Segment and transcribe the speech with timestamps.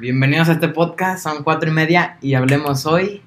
[0.00, 3.22] Bienvenidos a este podcast, son cuatro y media y hablemos hoy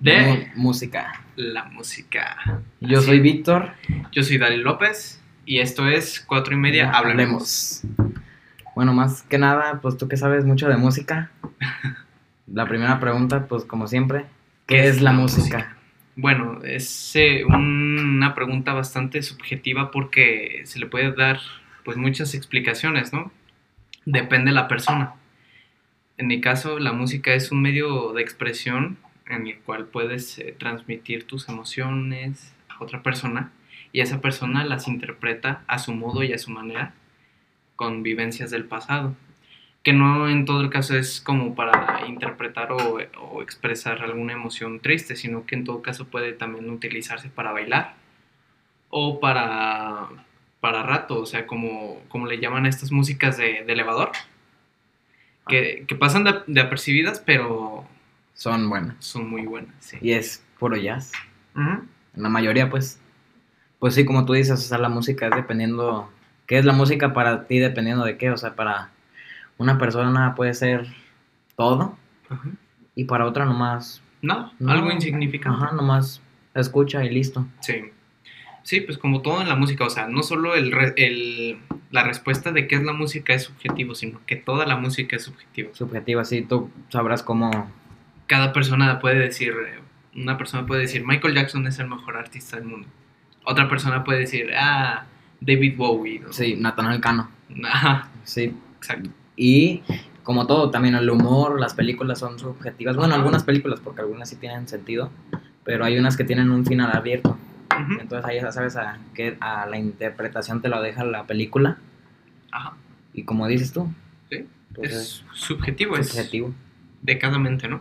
[0.00, 1.22] De música.
[1.36, 2.36] la música.
[2.80, 3.20] Yo Así soy.
[3.20, 3.72] Víctor.
[4.12, 6.90] Yo soy Dali López y esto es cuatro y media.
[6.90, 7.82] Hablemos.
[8.74, 11.30] Bueno, más que nada, pues tú que sabes mucho de música.
[12.46, 14.26] La primera pregunta, pues como siempre,
[14.66, 15.76] ¿qué es la música?
[16.16, 21.38] Bueno, es eh, una pregunta bastante subjetiva porque se le puede dar
[21.84, 23.30] pues muchas explicaciones, ¿no?
[24.06, 25.14] Depende de la persona.
[26.18, 28.96] En mi caso, la música es un medio de expresión
[29.28, 33.52] en el cual puedes eh, transmitir tus emociones a otra persona
[33.92, 36.94] y esa persona las interpreta a su modo y a su manera
[37.76, 39.14] con vivencias del pasado.
[39.82, 45.16] Que no en todo caso es como para interpretar o, o expresar alguna emoción triste,
[45.16, 47.94] sino que en todo caso puede también utilizarse para bailar
[48.88, 50.08] o para,
[50.60, 54.12] para rato, o sea, como, como le llaman a estas músicas de, de elevador,
[55.46, 57.84] que, que pasan de, de apercibidas, pero
[58.34, 58.96] Son buenas.
[59.00, 59.74] son muy buenas.
[59.80, 59.96] Sí.
[60.00, 61.12] Y es puro jazz.
[61.54, 63.00] En la mayoría, pues.
[63.78, 66.10] Pues sí, como tú dices, o sea, la música es dependiendo.
[66.46, 68.30] ¿Qué es la música para ti dependiendo de qué?
[68.30, 68.90] O sea, para
[69.58, 70.86] una persona puede ser
[71.56, 71.96] todo
[72.94, 74.02] y para otra nomás.
[74.22, 75.62] No, no, algo insignificante.
[75.64, 76.20] Ajá, nomás
[76.54, 77.46] escucha y listo.
[77.60, 77.90] Sí.
[78.66, 81.58] Sí, pues como todo en la música, o sea, no solo el, re- el-
[81.92, 85.22] la respuesta de qué es la música es subjetivo, sino que toda la música es
[85.22, 85.70] subjetiva.
[85.72, 87.70] Subjetiva, sí, tú sabrás cómo.
[88.26, 89.78] Cada persona puede decir, eh,
[90.16, 92.88] una persona puede decir, Michael Jackson es el mejor artista del mundo.
[93.44, 95.04] Otra persona puede decir, ah,
[95.40, 96.18] David Bowie.
[96.18, 96.32] ¿no?
[96.32, 97.30] Sí, Natanael Cano.
[97.70, 98.52] Ajá, Sí.
[98.78, 99.10] exacto.
[99.36, 99.82] Y
[100.24, 102.96] como todo, también el humor, las películas son subjetivas.
[102.96, 105.12] Bueno, algunas películas, porque algunas sí tienen sentido,
[105.62, 107.38] pero hay unas que tienen un final abierto.
[108.00, 111.78] Entonces ahí ya sabes a, que a la interpretación te lo deja la película.
[112.52, 112.74] Ajá.
[113.12, 113.92] Y como dices tú,
[114.30, 116.54] Sí, pues es subjetivo, es subjetivo.
[117.02, 117.80] de cada mente, ¿no?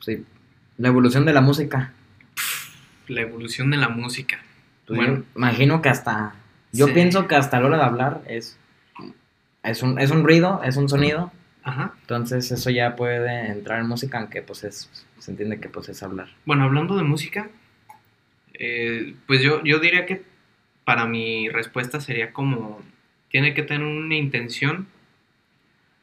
[0.00, 0.24] Sí.
[0.78, 1.92] La evolución de la música.
[3.08, 4.38] La evolución de la música.
[4.86, 5.24] Pues Bueno.
[5.36, 6.34] imagino que hasta.
[6.72, 6.92] Yo Sí.
[6.92, 8.58] pienso que hasta la hora de hablar es.
[9.62, 11.32] Es un, es un ruido, es un sonido.
[11.62, 11.94] Ajá.
[12.02, 14.90] Entonces eso ya puede entrar en música, aunque pues es.
[15.18, 16.28] Se entiende que pues es hablar.
[16.44, 17.48] Bueno, hablando de música,
[18.54, 20.22] eh, pues yo, yo diría que
[20.84, 22.80] para mi respuesta sería como,
[23.30, 24.86] tiene que tener una intención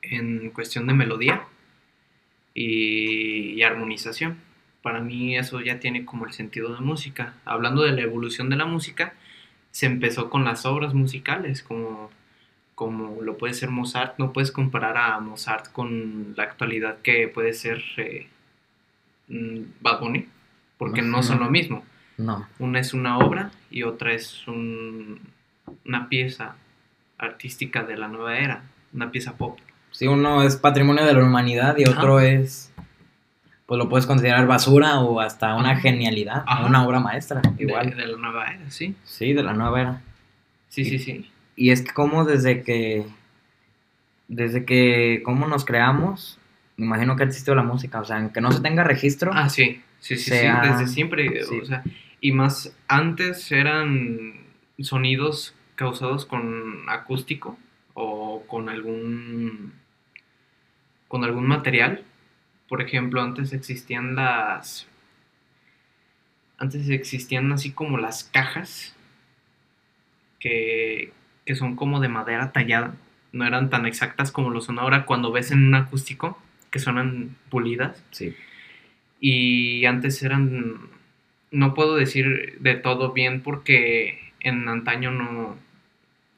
[0.01, 1.45] en cuestión de melodía
[2.53, 4.37] y, y armonización.
[4.81, 7.35] Para mí eso ya tiene como el sentido de música.
[7.45, 9.13] Hablando de la evolución de la música,
[9.71, 12.09] se empezó con las obras musicales, como,
[12.75, 14.17] como lo puede ser Mozart.
[14.17, 18.27] No puedes comparar a Mozart con la actualidad que puede ser eh,
[19.27, 20.27] mm, Bad Bunny,
[20.77, 21.85] porque no son lo mismo.
[22.17, 22.47] No.
[22.59, 25.19] Una es una obra y otra es un-
[25.85, 26.55] una pieza
[27.17, 28.63] artística de la nueva era,
[28.93, 29.57] una pieza pop.
[29.91, 31.97] Si uno es patrimonio de la humanidad y Ajá.
[31.99, 32.71] otro es.
[33.65, 35.81] Pues lo puedes considerar basura o hasta una Ajá.
[35.81, 36.65] genialidad, Ajá.
[36.65, 37.41] una obra maestra.
[37.57, 37.95] Igual.
[37.95, 38.95] De, la nueva era, sí.
[39.05, 40.01] Sí, de la nueva era.
[40.67, 41.29] Sí, sí, sí.
[41.55, 43.05] Y es que como desde que,
[44.27, 46.39] desde que, cómo nos creamos,
[46.77, 49.49] me imagino que ha existido la música, o sea, aunque no se tenga registro, Ah,
[49.49, 51.59] sí, sí, sí, sea- sí, desde siempre, sí.
[51.61, 51.83] o sea,
[52.19, 54.33] y más antes eran
[54.79, 57.57] sonidos causados con acústico
[57.93, 59.73] o con algún
[61.07, 62.03] con algún material.
[62.67, 64.87] Por ejemplo, antes existían las
[66.57, 68.95] antes existían así como las cajas
[70.39, 71.11] que,
[71.45, 72.95] que son como de madera tallada.
[73.31, 76.39] No eran tan exactas como lo son ahora cuando ves en un acústico,
[76.69, 78.03] que suenan pulidas.
[78.11, 78.35] sí,
[79.23, 80.77] Y antes eran,
[81.51, 85.55] no puedo decir de todo bien porque en antaño no,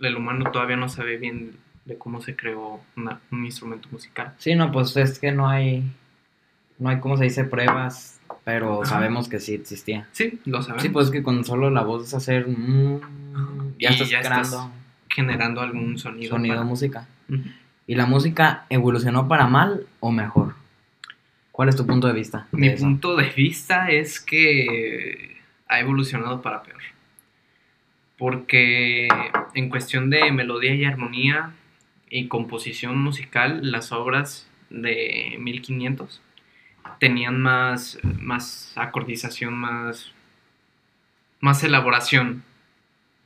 [0.02, 1.52] el humano todavía no sabe bien
[1.86, 4.34] de cómo se creó una- un instrumento musical.
[4.38, 5.84] sí, no, pues es que no hay,
[6.78, 7.46] no hay, ¿cómo se dice?
[7.46, 8.92] Pruebas, pero Ajá.
[8.96, 10.08] sabemos que sí existía.
[10.12, 10.82] Sí, lo sabemos.
[10.84, 13.00] Sí, pues es que con solo la voz es hacer, mm,
[13.80, 14.72] ya Y estás ya estás creando
[15.10, 16.32] generando algún sonido.
[16.32, 17.08] sonido para- música.
[17.88, 20.56] ¿Y la música evolucionó para mal o mejor?
[21.54, 22.48] ¿Cuál es tu punto de vista?
[22.52, 22.84] de Mi eso?
[22.84, 26.82] punto de vista es que ha evolucionado para peor.
[28.18, 29.08] Porque
[29.54, 31.52] en cuestión de melodía y armonía
[32.10, 36.22] y composición musical, las obras de 1500
[37.00, 40.12] tenían más, más acordización, más,
[41.40, 42.44] más elaboración.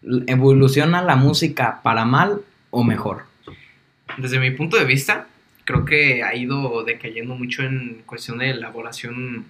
[0.02, 2.42] ¿Evoluciona la música para mal
[2.72, 3.24] o mejor?
[4.18, 5.28] Desde mi punto de vista,
[5.68, 9.46] creo que ha ido decayendo mucho en cuestión de elaboración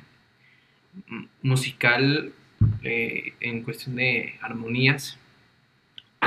[1.43, 2.33] musical,
[2.81, 5.19] eh, en cuestión de armonías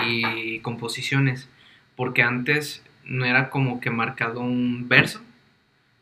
[0.07, 1.49] y composiciones,
[1.97, 5.21] porque antes no era como que marcado un verso,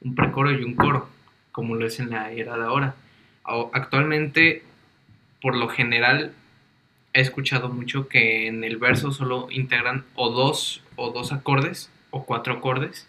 [0.03, 1.09] un precoro y un coro,
[1.51, 2.95] como lo es en la era de ahora.
[3.73, 4.65] Actualmente,
[5.41, 6.35] por lo general,
[7.15, 12.27] he escuchado mucho que en el verso solo integran o dos o dos acordes o
[12.27, 13.09] cuatro acordes.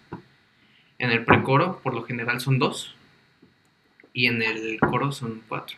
[0.99, 2.95] En el precoro, por lo general, son dos.
[4.13, 5.77] Y en el coro son cuatro.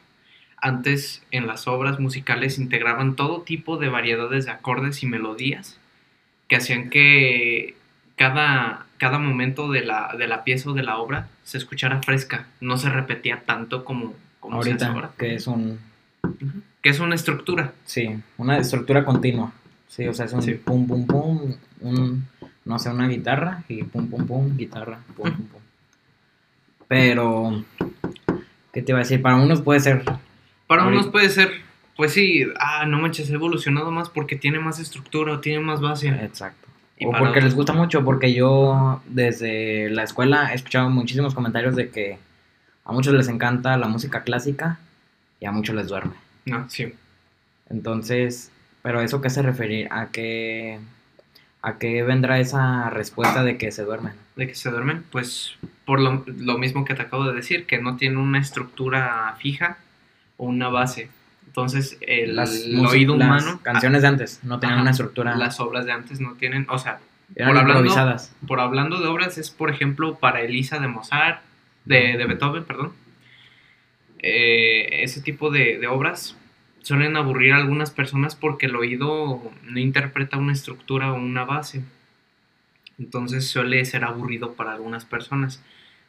[0.57, 5.77] Antes, en las obras musicales, integraban todo tipo de variedades de acordes y melodías
[6.47, 7.75] que hacían que
[8.15, 12.47] cada, cada momento de la, de la pieza o de la obra se escuchara fresca.
[12.59, 15.11] No se repetía tanto como, como se hace Ahorita, ahora.
[15.17, 15.79] que es un.
[16.81, 17.73] Que es una estructura.
[17.85, 19.51] sí, una estructura continua.
[19.87, 20.53] Sí, o sea, es un Sí.
[20.53, 22.27] pum, pum, pum, un,
[22.65, 25.61] no sé, una guitarra y pum, pum, pum, guitarra, pum, pum, pum.
[26.87, 27.63] Pero,
[28.73, 29.21] ¿qué te iba a decir?
[29.21, 30.03] Para unos puede ser,
[30.67, 31.51] Para Ahorita- unos puede ser,
[31.97, 36.07] pues sí, ah, no manches, ha evolucionado más porque tiene más estructura tiene más base.
[36.09, 36.67] exacto.
[36.97, 41.75] Y O porque les gusta mucho, porque yo desde la escuela he escuchado muchísimos comentarios
[41.75, 42.19] de que
[42.85, 44.77] a muchos les encanta la música clásica
[45.39, 46.13] y a muchos les duerme.
[46.45, 46.93] No, sí.
[47.69, 48.51] Entonces,
[48.83, 50.79] pero eso qué se referir, a qué
[51.63, 54.13] a qué vendrá esa respuesta de que se duermen.
[54.35, 57.79] De que se duermen, pues por lo, lo mismo que te acabo de decir, que
[57.79, 59.77] no tiene una estructura fija
[60.37, 61.09] o una base.
[61.45, 64.81] Entonces, el, Las, el músic- oído las humano, canciones de antes no tenían Ajá.
[64.83, 66.99] una estructura, las obras de antes no tienen, o sea,
[67.35, 68.33] eran por hablando- improvisadas.
[68.47, 71.41] por hablando de obras, es por ejemplo para Elisa de Mozart,
[71.85, 72.93] de, de Beethoven, perdón.
[74.19, 76.37] Eh, ese tipo de, de obras
[76.81, 81.83] suelen aburrir a algunas personas porque el oído no interpreta una estructura o una base.
[82.99, 85.63] Entonces suele ser aburrido para algunas personas.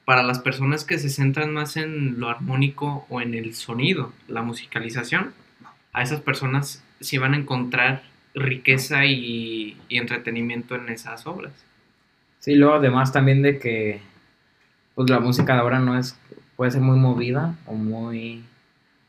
[0.04, 4.42] Para las personas que se centran más en lo armónico o en el sonido, la
[4.42, 5.32] musicalización,
[5.92, 8.02] a esas personas sí van a encontrar
[8.34, 11.52] riqueza y, y entretenimiento en esas obras.
[12.40, 14.00] Sí, luego además también de que
[14.94, 16.18] pues la música de ahora no es
[16.56, 18.44] puede ser muy movida o muy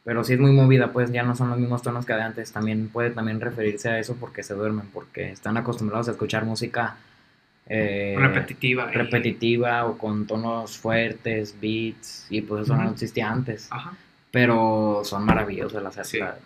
[0.03, 2.51] pero si es muy movida, pues ya no son los mismos tonos que de antes.
[2.51, 6.97] También puede también referirse a eso porque se duermen, porque están acostumbrados a escuchar música
[7.67, 8.89] eh, repetitiva.
[8.91, 13.67] y- repetitiva o con tonos fuertes, beats, y pues eso no existía antes.
[13.71, 13.93] Ajá.
[14.31, 16.19] Pero son maravillosas las Sí.
[16.19, 16.37] la-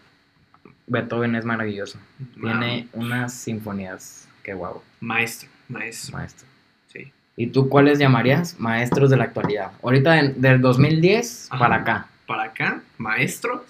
[0.85, 1.99] Beethoven es maravilloso.
[2.35, 6.17] Ma- Tiene unas sinfonías que guau, Maestro, maestro.
[6.17, 6.47] maestro.
[6.87, 7.11] Sí.
[7.35, 9.71] ¿Y tú cuáles llamarías maestros de la actualidad?
[9.83, 11.59] Ahorita en- del 2010 Ajá.
[11.59, 12.07] para acá.
[12.27, 13.61] Para acá, maestros.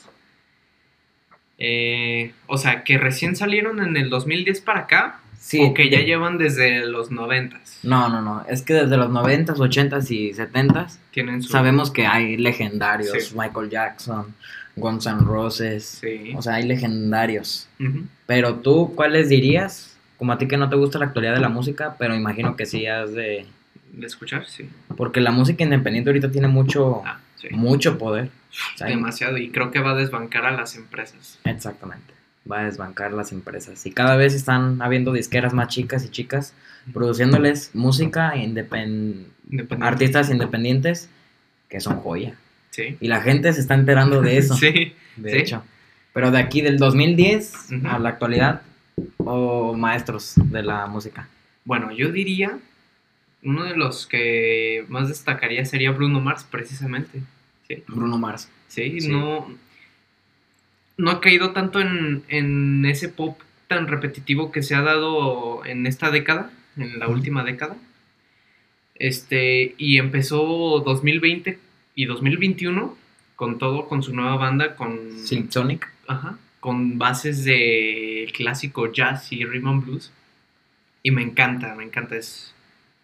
[1.60, 5.20] Eh, o sea, que recién salieron en el 2010 para acá.
[5.40, 5.62] Sí.
[5.64, 8.44] o que ya llevan desde los 90 No, no, no.
[8.50, 11.50] Es que desde los 90s, 80s y 70s Tienen su.
[11.50, 13.12] sabemos que hay legendarios.
[13.12, 13.36] Sí.
[13.38, 14.34] Michael Jackson,
[14.76, 15.86] Guns N' Roses.
[16.02, 16.34] Sí.
[16.36, 17.70] O sea, hay legendarios.
[18.26, 19.96] Pero tú, ¿cuáles dirías?
[20.18, 22.66] Como a ti que no te gusta la actualidad de la música, pero imagino que
[22.66, 23.46] sí has de...
[23.94, 24.68] De escuchar, sí.
[24.98, 27.48] Porque la música independiente ahorita tiene mucho, Ah, sí.
[27.52, 28.30] mucho poder.
[28.80, 29.38] Demasiado.
[29.38, 31.40] Y creo que va a desbancar a las empresas.
[31.44, 32.14] Exactamente.
[32.50, 33.86] Va a desbancar las empresas.
[33.86, 36.54] Y cada vez están habiendo disqueras más chicas y chicas
[36.94, 39.28] produciéndoles música independ...
[39.50, 39.86] Independiente.
[39.86, 41.10] artistas independientes
[41.70, 42.36] que son joya.
[42.72, 42.98] Sí.
[43.00, 44.56] Y la gente se está enterando de eso.
[44.58, 44.94] Sí.
[45.18, 45.38] De sí.
[45.38, 45.64] hecho.
[46.14, 47.88] Pero de aquí del 2010 Ujú.
[47.88, 48.62] a la actualidad,
[49.18, 51.28] o maestros de la música.
[51.66, 52.60] Bueno, yo diría.
[53.44, 57.22] Uno de los que más destacaría sería Bruno Mars, precisamente.
[57.68, 57.84] Sí.
[57.88, 58.50] Bruno Mars.
[58.68, 59.10] Sí, Sí.
[59.10, 59.48] no.
[60.98, 65.86] No ha caído tanto en, en ese pop tan repetitivo que se ha dado en
[65.86, 67.78] esta década, en la última década.
[68.96, 71.60] Este, y empezó 2020
[71.94, 72.98] y 2021
[73.36, 75.88] con todo, con su nueva banda, con, Silk Sonic.
[76.08, 80.12] ajá, con bases de clásico jazz y rhythm and blues.
[81.04, 82.56] Y me encanta, me encanta, es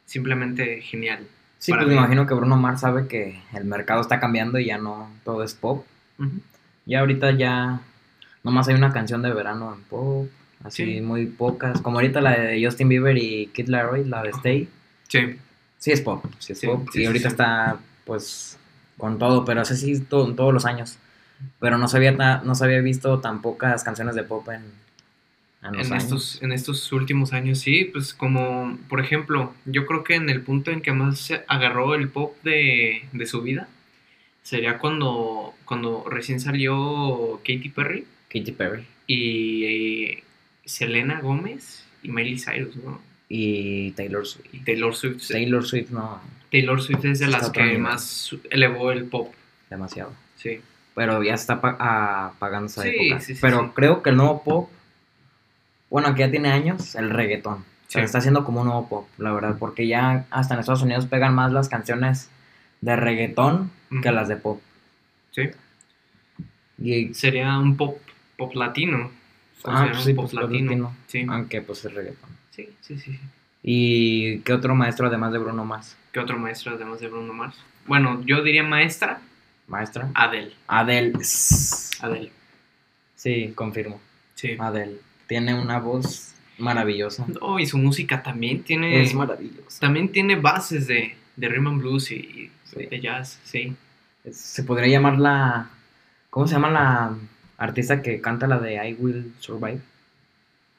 [0.05, 1.27] simplemente genial.
[1.63, 4.77] Sí, pues me imagino que Bruno Mars sabe que el mercado está cambiando y ya
[4.77, 5.86] no todo es pop.
[6.20, 6.29] Ujú.
[6.86, 7.79] Ya ahorita ya
[8.43, 10.27] nomás hay una canción de verano en pop,
[10.65, 11.01] así Sí.
[11.01, 11.79] muy pocas.
[11.82, 14.29] Como ahorita la de Justin Bieber y Kid Laroi, la de.
[14.32, 14.70] Stay.
[15.08, 15.38] Sí,
[15.77, 16.88] Sí es pop, sí es Sí, pop.
[16.91, 18.58] sí, y ahorita está pues
[18.98, 20.98] con todo, pero así sí to- todos los años.
[21.60, 24.63] Pero no se había, no se había visto tan pocas canciones de pop en,
[25.63, 30.29] en estos, en estos últimos años, sí, pues como, por ejemplo, yo creo que en
[30.29, 33.67] el punto en que más se agarró el pop de, de su vida,
[34.41, 40.24] sería cuando, cuando recién salió Katy Perry Katy Perry y eh,
[40.65, 43.01] Selena Gómez y Miley Cyrus, ¿no?
[43.29, 44.53] y Taylor Swift.
[44.53, 45.27] Y Taylor Swift.
[45.29, 49.34] Taylor Swift no, Taylor Swift es de Está las que más elevó el pop,
[49.70, 50.13] demasiado.
[50.36, 50.60] sí.
[50.96, 53.20] Pero ya está pa- apagando esa Sí, época.
[53.22, 54.70] sí, sí, Pero creo que el nuevo pop,
[55.93, 57.63] bueno, que ya tiene años, el reggaetón.
[57.85, 58.00] Sí.
[58.00, 61.35] está haciendo como un nuevo pop, la verdad, porque ya hasta en Estados Unidos pegan
[61.35, 62.31] más las canciones
[62.81, 63.69] de reggaetón
[64.01, 64.59] que las de pop.
[65.29, 65.51] Sí.
[66.79, 68.00] Y, Sería un pop,
[68.38, 69.12] pop latino.
[69.65, 70.65] ah, pues sí, pop pues latino.
[70.65, 70.95] latino.
[71.05, 71.27] Sí.
[71.29, 72.31] Aunque pues es reggaetón.
[72.50, 73.19] sí, sí, sí.
[73.62, 75.95] ¿Y qué otro maestro además de Bruno Mars?
[76.12, 77.63] ¿Qué otro maestro además de Bruno Mars?
[77.85, 79.21] Bueno, yo diría maestra,
[79.67, 80.09] ¿Maestra?
[80.15, 80.53] Adele.
[80.65, 81.13] Adele.
[82.01, 82.31] Adele.
[83.15, 84.01] Sí, confirmo.
[84.33, 84.57] Sí.
[84.59, 85.12] Adele.
[85.33, 87.25] Tiene una voz maravillosa.
[87.41, 89.01] Oh, y su música también tiene.
[89.01, 89.79] Es maravillosa.
[89.79, 92.85] también tiene bases de, de rhythm and blues y, y Sí.
[92.85, 93.75] de jazz, sí.
[94.23, 95.69] Es- Se podría llamar la.
[96.29, 97.15] ¿Cómo se llama la
[97.57, 99.81] artista que canta la de I Will Survive?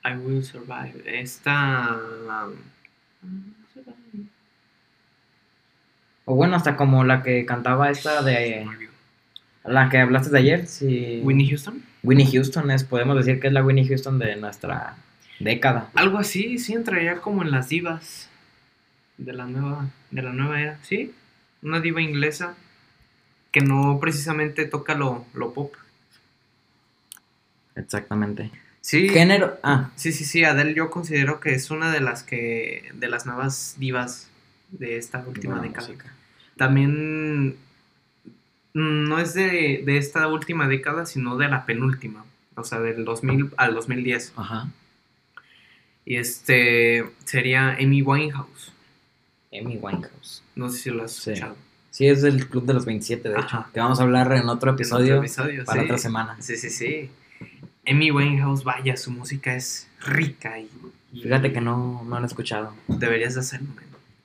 [0.04, 1.02] I will survive.
[1.04, 1.98] Esta.
[6.26, 8.66] O bueno, hasta como la que cantaba esta de.
[9.64, 11.20] La que hablaste de ayer, sí.
[11.24, 11.82] Winnie Houston.
[12.04, 14.96] Winnie Houston es, podemos decir que es la Winnie Houston de nuestra
[15.40, 15.90] década.
[15.94, 18.30] Algo así, sí entraría como en las divas
[19.16, 21.14] de la nueva, de la nueva era, sí.
[21.62, 22.56] Una diva inglesa
[23.50, 25.72] que no precisamente toca lo, lo pop.
[27.74, 28.50] Exactamente.
[28.80, 29.58] Sí, Género.
[29.62, 30.44] Ah, sí, sí, sí.
[30.44, 34.30] Adele yo considero que es una de las que de las nuevas divas
[34.70, 35.88] de esta última buena década.
[35.88, 36.12] música.
[36.56, 37.56] También
[38.74, 42.24] no es de, de esta última década, sino de la penúltima.
[42.56, 44.32] O sea, del 2000 al 2010.
[44.36, 44.68] Ajá.
[46.04, 48.72] Y este sería Amy Winehouse.
[49.52, 50.42] Amy Winehouse.
[50.54, 51.30] No sé si lo has Sí.
[51.30, 51.56] escuchado.
[51.90, 53.64] Sí, es del Club de los 27, de hecho.
[53.72, 55.84] Que vamos a hablar en otro En episodio, otro episodio, para sí.
[55.84, 56.36] otra semana.
[56.40, 57.10] Sí, sí, sí.
[57.86, 60.68] Amy Winehouse, vaya, su música es rica y,
[61.12, 62.74] y Fíjate que no, no lo he escuchado.
[62.88, 63.68] deberías de hacerlo,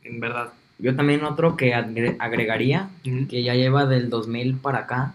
[0.03, 0.51] en verdad.
[0.79, 5.13] Yo también otro que agre- agregaría, que ya lleva del 2000 para acá,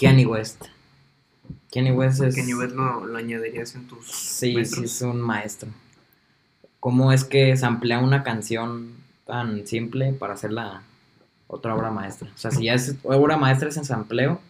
[0.00, 0.66] Kanye West.
[1.72, 2.36] Kanye West es...
[2.36, 5.68] Kanye West lo, lo añadirías en tus Sí, sí, es un maestro.
[6.80, 8.92] ¿Cómo es que se amplía una canción
[9.26, 10.82] tan simple para hacerla
[11.48, 12.28] otra obra maestra?
[12.34, 14.40] O sea, si ya es obra maestra es en sampleo,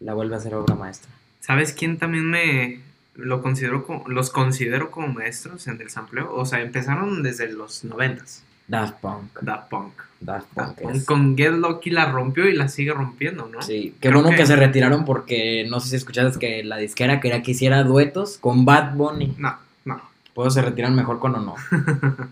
[0.00, 1.10] la vuelve a hacer obra maestra.
[1.40, 2.80] ¿Sabes quién también me
[3.14, 6.34] lo considero como, los considero como maestros en el sampleo?
[6.34, 8.42] O sea, empezaron desde los noventas.
[8.68, 9.40] Daft Punk.
[9.42, 9.92] Daft Punk.
[10.18, 13.60] Daft Daft Punk es- con Get Lucky la rompió y la sigue rompiendo, ¿no?
[13.62, 14.42] Sí, qué Creo bueno que...
[14.42, 18.38] que- se retiraron porque no sé si escuchaste que la disquera quería que hiciera duetos
[18.38, 19.34] con Bad Bunny.
[19.38, 20.00] No, no.
[20.34, 21.54] Pues se retiran mejor con o no.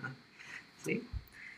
[0.85, 1.03] Sí,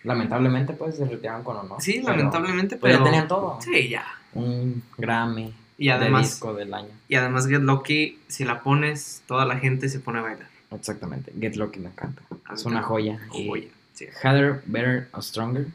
[0.04, 1.80] Lamentablemente, pues se retiraron con o no.
[1.80, 3.04] sí Pero, lamentablemente, pues, pero...
[3.04, 3.59] ya tenían todo.
[3.61, 4.04] Sí, ya.
[4.35, 6.90] Un Grammy Y de además, disco del año.
[7.09, 10.47] y además Get Lucky, si la pones, toda la gente se pone a bailar.
[10.71, 11.33] Exactamente.
[11.40, 12.23] Get Lucky me encanta.
[12.54, 13.18] Es una joya.
[13.35, 14.06] Y Joya, sí.
[14.22, 15.66] Harder, Better or Stronger.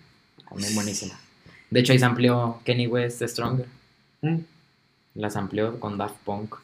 [0.48, 1.14] También buenísima.
[1.70, 3.68] De hecho, ahí se amplió Kenny West Stronger.
[4.22, 4.38] Mm.
[5.16, 6.56] Las amplió con Daft Punk.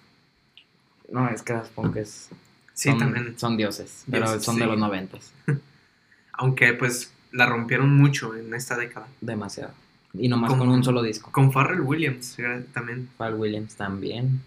[1.12, 2.30] No, es que Daft Punk es.
[2.74, 3.38] Sí, son, también.
[3.40, 4.04] Son dioses.
[4.10, 5.34] Pero Dioses, son de los noventas.
[6.34, 9.08] Aunque pues la rompieron mucho en esta década.
[9.22, 9.74] Demasiado.
[10.14, 11.32] Y nomás Con- con un solo disco.
[11.32, 12.38] Con Pharrell Williams
[12.74, 13.10] también.
[13.18, 14.42] Pharrell Williams también.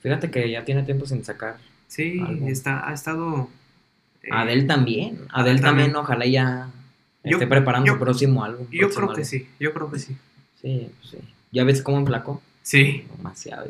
[0.00, 1.58] Fíjate que ya tiene tiempo sin sacar.
[1.88, 2.46] Sí, Algo.
[2.48, 3.48] está, ha estado...
[4.26, 5.18] eh, Adele también.
[5.32, 5.96] Adele también, también.
[5.96, 6.68] ojalá ya
[7.24, 8.66] Yo- esté preparando su próximo álbum.
[8.70, 10.16] Yo próximo creo que sí, yo creo que sí.
[10.60, 11.18] Sí, pues sí.
[11.52, 12.42] ¿Ya ves cómo emplacó?
[12.62, 13.06] Sí.
[13.16, 13.66] Demasiado.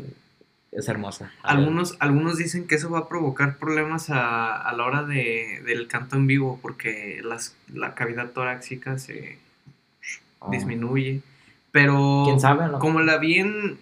[0.73, 1.33] Es hermosa.
[1.43, 5.87] Algunos, algunos dicen que eso va a provocar problemas a, a la hora de, del
[5.89, 9.39] canto en vivo porque las, la cavidad torácica se
[10.39, 10.51] Oh.
[10.51, 11.23] disminuye.
[11.73, 12.69] Pero ¿Quién sabe?
[12.69, 12.79] ¿no?
[12.79, 13.79] como la vi en...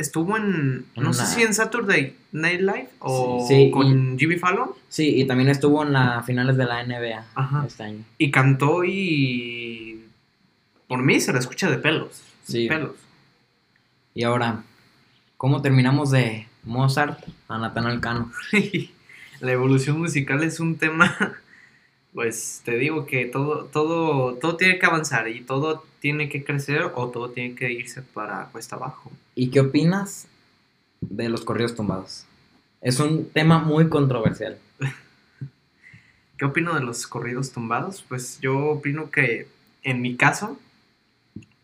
[0.00, 0.86] Estuvo en...
[0.94, 4.70] En No sé si en Saturday Night Live o Sí, sí, con Jimmy Fallon.
[4.88, 7.64] Sí, y también estuvo en las finales de la NBA Ajá.
[7.66, 8.04] este año.
[8.16, 10.06] Y cantó y...
[10.88, 12.22] Por mí se la escucha de pelos.
[12.44, 12.66] Sí.
[12.66, 12.92] Pelos.
[14.14, 14.64] Y ahora,
[15.36, 18.32] ¿cómo terminamos de Mozart a Natanael Cano?
[19.40, 21.34] la evolución musical es un tema,
[22.14, 26.90] pues te digo que todo, todo, todo tiene que avanzar y todo tiene que crecer
[26.94, 29.12] o todo tiene que irse para cuesta abajo.
[29.34, 30.26] ¿Y qué opinas
[31.00, 32.26] de los corridos tumbados?
[32.80, 34.58] Es un tema muy controversial.
[36.38, 38.04] ¿Qué opino de los corridos tumbados?
[38.08, 39.46] Pues yo opino que
[39.82, 40.58] en mi caso,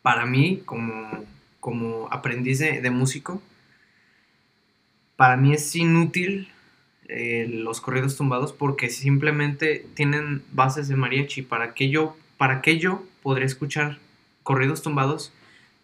[0.02, 1.24] para mí como,
[1.60, 3.42] como aprendiz de, de músico,
[5.16, 6.48] para mí es inútil
[7.08, 11.42] eh, los corridos tumbados porque simplemente tienen bases de mariachi.
[11.42, 13.98] ¿Para qué yo, para qué yo podría escuchar
[14.42, 15.32] corridos tumbados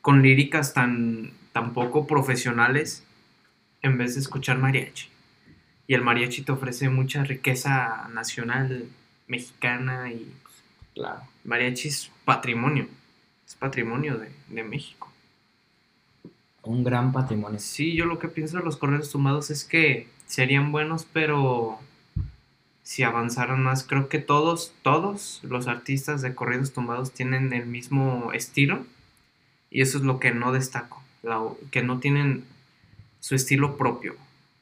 [0.01, 3.05] con líricas tan, tan poco profesionales
[3.83, 5.09] en vez de escuchar mariachi?
[5.87, 8.87] Y el mariachi te ofrece mucha riqueza nacional
[9.27, 10.55] mexicana y pues,
[10.95, 11.23] Claro.
[11.45, 12.87] mariachi es patrimonio.
[13.47, 15.12] Es patrimonio de, de México.
[16.65, 17.59] Un gran patrimonio.
[17.59, 21.79] Sí, yo lo que pienso de los corridos tumbados es que serían buenos, pero
[22.85, 28.31] si avanzaran más, creo que todos, todos los artistas de corridos tumbados tienen el mismo
[28.33, 28.85] estilo
[29.75, 32.45] Y eso es lo que no destaco, la- que no tienen
[33.21, 34.15] su estilo propio,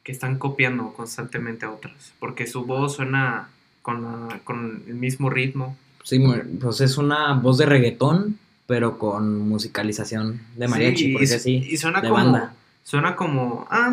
[0.05, 3.49] que están copiando constantemente a otras, porque su voz suena
[3.83, 5.77] con, la- con el mismo ritmo.
[6.05, 6.23] Sí,
[6.61, 8.39] pues es una voz de reggaetón,
[8.71, 12.55] pero con musicalización de mariachi, Sí, porque y, así, y suena de como banda.
[12.85, 13.91] suena como ah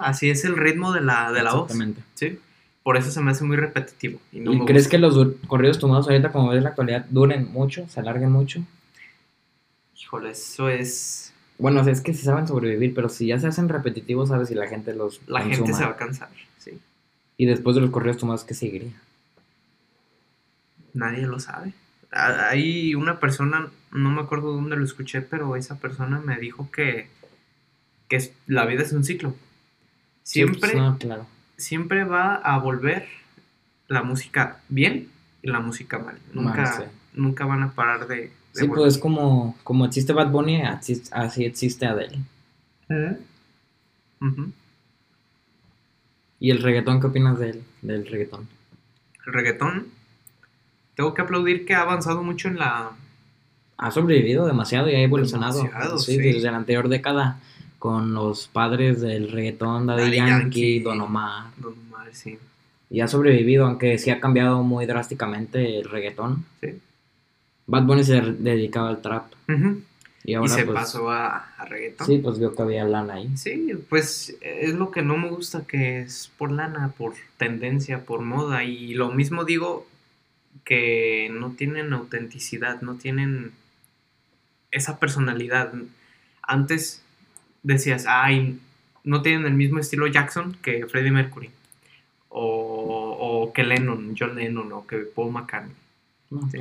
[0.00, 2.02] así es el ritmo de la de la voz Exactamente.
[2.14, 2.38] sí
[2.82, 4.90] por eso se me hace muy repetitivo y no ¿Y me crees gusta.
[4.96, 5.14] que los
[5.46, 8.62] corridos tumbados ahorita, como ves la actualidad, duren mucho, se alarguen mucho?
[10.00, 14.30] híjole eso es Bueno, es que se saben sobrevivir, pero si ya se hacen repetitivos,
[14.30, 15.66] sabes si la gente los la consuma.
[15.66, 16.78] gente se va a cansar sí
[17.36, 18.92] Y después de los corridos tumbados, ¿qué seguiría?
[20.94, 21.72] Nadie lo sabe
[22.10, 27.08] hay una persona no me acuerdo dónde lo escuché pero esa persona me dijo que
[28.08, 29.34] que la vida es un ciclo
[30.22, 31.26] Sí, pues, siempre no, claro.
[31.56, 33.06] siempre va a volver
[33.86, 35.08] la música bien
[35.42, 36.18] y la música mal.
[36.34, 36.82] Nunca, Mal, sí.
[37.14, 38.82] nunca van a parar de, de Sí, volver.
[38.84, 42.18] pues como, como existe Bad Bunny, así, así existe Adele.
[46.40, 48.46] ¿Y el reggaetón qué opinas del, del reggaetón?
[49.26, 49.86] El reggaetón,
[50.98, 52.90] tengo que aplaudir que ha avanzado mucho en la...
[53.76, 55.62] Ha sobrevivido demasiado y ha evolucionado.
[55.96, 56.18] Sí, sí.
[56.18, 57.38] desde la anterior década
[57.78, 60.80] con los padres del reggaetón, Daddy, Daddy Yankee, Yankee.
[60.80, 61.52] Don Omar.
[61.56, 62.36] Don Omar, sí.
[62.90, 66.44] Y ha sobrevivido, aunque sí ha cambiado muy drásticamente el reggaetón.
[66.60, 66.80] Sí.
[67.68, 69.26] Bad Bunny se dedicaba al trap.
[69.48, 69.80] Ujú.
[70.24, 72.08] Y Y, ahora se pues, pasó a, a reggaetón.
[72.08, 73.30] Sí, pues vio que había lana ahí.
[73.36, 78.22] Sí, pues es lo que no me gusta, que es por lana, por tendencia, por
[78.22, 78.64] moda.
[78.64, 79.86] Y lo mismo digo
[80.64, 83.52] que no tienen autenticidad, no tienen
[84.70, 85.72] esa personalidad.
[86.42, 87.02] Antes
[87.62, 88.58] decías, ay,
[89.04, 91.50] no tienen el mismo estilo Jackson que Freddie Mercury.
[92.28, 95.74] O, o que Lennon, John Lennon, o que Paul McCartney.
[96.30, 96.58] No, Sí.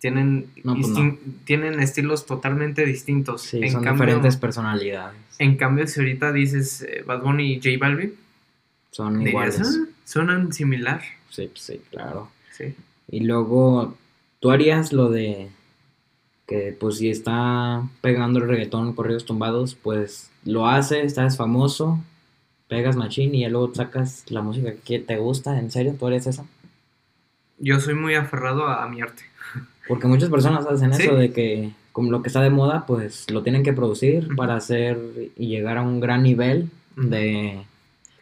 [0.00, 3.40] Tienen, No, pues instin- tienen estilos totalmente distintos.
[3.40, 5.16] Sí, En son cambio- diferentes personalidades.
[5.38, 8.14] en cambio, si ahorita dices eh, Bad Bunny y J Balvin,
[8.90, 9.60] Son iguales.
[9.62, 11.02] "Ah, suenan similar.
[11.30, 12.30] Sí, pues, sí, claro.
[12.52, 12.74] Sí.
[13.14, 13.94] Y luego,
[14.40, 15.48] ¿tú harías lo de
[16.46, 22.00] que pues si está pegando el reggaetón corridos tumbados, pues lo haces, estás famoso,
[22.68, 25.58] pegas machín y ya luego sacas la música que te gusta?
[25.60, 25.94] ¿En serio?
[25.98, 26.44] ¿Tú harías eso?
[27.58, 29.22] Yo soy muy aferrado a, a mi arte.
[29.88, 31.04] Porque muchas personas hacen Sí.
[31.04, 34.56] eso de que como lo que está de moda, pues lo tienen que producir para
[34.56, 34.98] hacer
[35.36, 37.62] y llegar a un gran nivel de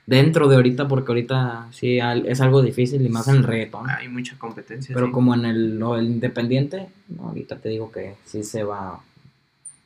[0.06, 3.88] dentro de ahorita, porque ahorita sí al- es algo difícil y más en el reggaetón.
[3.90, 4.94] Hay mucha competencia.
[4.94, 5.12] Pero sí.
[5.12, 9.00] como en el, lo- el independiente, no, ahorita te digo que sí se va a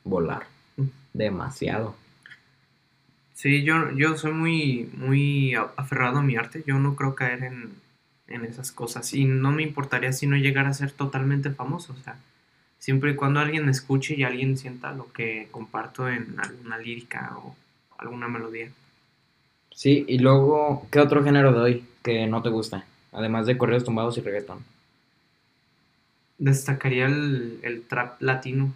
[0.03, 0.43] volar
[0.77, 0.83] Mm.
[1.13, 1.95] demasiado.
[3.33, 6.63] Sí, yo, yo soy muy, muy aferrado a mi arte.
[6.65, 7.71] Yo no creo caer en,
[8.27, 9.13] en esas cosas.
[9.13, 11.93] Y no me importaría si no llegara a ser totalmente famoso.
[11.99, 12.15] O sea,
[12.79, 17.55] siempre y cuando alguien escuche y alguien sienta lo que comparto en alguna lírica o
[17.99, 18.69] alguna melodía.
[19.77, 22.83] Sí, y luego, ¿qué otro género de hoy que no te gusta?
[23.11, 24.63] Además de correos tumbados y reggaetón.
[26.39, 28.73] Destacaría el, el trap latino.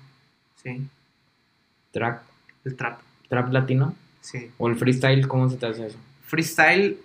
[0.61, 0.79] Sí,
[1.91, 2.21] Trap,
[2.65, 2.99] el trap.
[3.29, 4.51] trap latino Sí.
[4.59, 5.97] o el freestyle, ¿cómo se te hace eso?
[6.27, 6.99] Freestyle,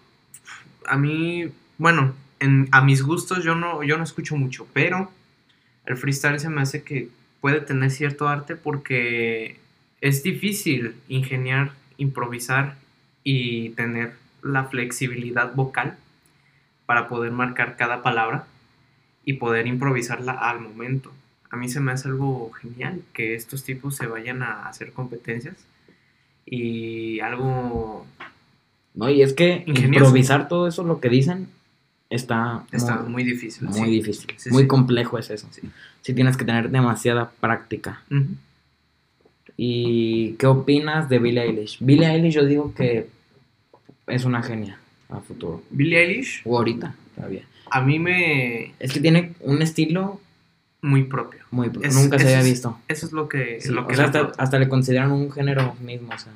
[0.85, 5.11] a mí, bueno, en, a mis gustos yo no, yo no escucho mucho, pero
[5.87, 7.09] el freestyle se me hace que
[7.41, 9.59] puede tener cierto arte porque
[10.03, 12.77] es difícil ingeniar, improvisar
[13.29, 15.97] y tener la flexibilidad vocal
[16.87, 18.47] para poder marcar cada palabra
[19.25, 21.11] y poder improvisarla al momento.
[21.51, 25.57] A mí se me hace algo genial que estos tipos se vayan a hacer competencias
[26.47, 28.07] y algo
[28.95, 30.05] No, y es que Ingenioso.
[30.05, 31.49] improvisar todo eso, lo que dicen,
[32.09, 33.67] está, está muy, muy difícil.
[33.67, 33.91] muy sí.
[33.91, 34.35] difícil.
[34.37, 34.69] Sí, muy sí.
[34.69, 35.49] complejo es eso.
[35.51, 36.15] Sí.
[36.15, 38.05] Tienes que tener demasiada práctica.
[39.57, 41.79] ¿Y qué opinas de Billie Eilish?
[41.81, 43.16] Billie Eilish yo digo que
[44.07, 45.63] es una genia a futuro.
[45.71, 47.43] Billie Eilish, O ahorita, todavía.
[47.71, 48.73] a mí me...
[48.79, 50.21] Es que tiene un estilo
[50.83, 51.41] muy propio.
[51.51, 51.71] muy...
[51.83, 52.79] Es- nunca se había es- visto.
[52.89, 53.61] Eso es lo que...
[53.61, 56.33] Sí, lo o que sea, hasta, hasta le consideran un género mismo, o sea.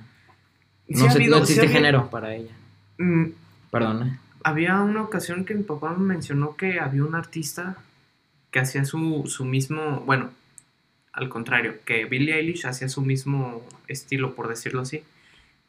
[0.89, 2.53] No, ha se- habido- no sí existe género para ella.
[2.99, 3.27] Mm,
[3.71, 4.19] Perdón, ¿eh?
[4.43, 7.77] había una ocasión que mi papá me mencionó que había un artista
[8.51, 10.01] que hacía su, su mismo...
[10.07, 10.31] Bueno,
[11.13, 15.03] al contrario, que Billie Eilish hacía su mismo estilo, por decirlo así.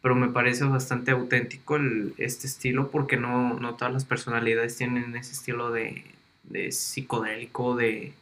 [0.01, 5.15] Pero me parece bastante auténtico el- este estilo porque no, no todas las personalidades tienen
[5.15, 6.03] ese estilo de,
[6.43, 8.13] de psicodélico, de,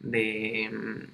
[0.00, 1.06] de, mm,